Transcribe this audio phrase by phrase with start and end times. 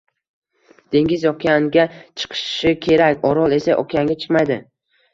[0.95, 3.31] Dengiz okeanga chiqishi kerak.
[3.33, 4.63] Orol esa, okeanga chiqmaydi.